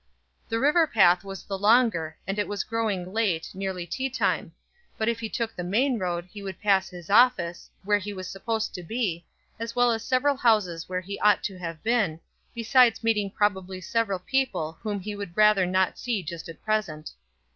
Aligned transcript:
The 0.49 0.57
river 0.59 0.87
path 0.87 1.23
was 1.23 1.43
the 1.43 1.59
longer, 1.59 2.17
and 2.25 2.39
it 2.39 2.47
was 2.47 2.63
growing 2.63 3.13
late, 3.13 3.51
nearly 3.53 3.85
tea 3.85 4.09
time; 4.09 4.51
but 4.97 5.07
if 5.07 5.19
he 5.19 5.29
took 5.29 5.55
the 5.55 5.63
main 5.63 5.99
road 5.99 6.25
he 6.33 6.41
would 6.41 6.59
pass 6.59 6.89
his 6.89 7.11
office, 7.11 7.69
where 7.83 7.99
he 7.99 8.11
was 8.11 8.27
supposed 8.27 8.73
to 8.73 8.81
be, 8.81 9.27
as 9.59 9.75
well 9.75 9.91
as 9.91 10.03
several 10.03 10.37
houses 10.37 10.89
where 10.89 11.01
he 11.01 11.19
ought 11.19 11.43
to 11.43 11.59
have 11.59 11.83
been, 11.83 12.19
besides 12.55 13.03
meeting 13.03 13.29
probably 13.29 13.79
several 13.79 14.17
people 14.17 14.71
whom 14.81 14.99
he 14.99 15.15
would 15.15 15.37
rather 15.37 15.67
not 15.67 15.99
see 15.99 16.23
just 16.23 16.49
at 16.49 16.63
present. 16.63 17.11